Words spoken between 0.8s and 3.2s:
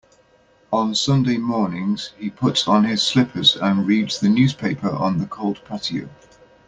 Sunday mornings, he puts on his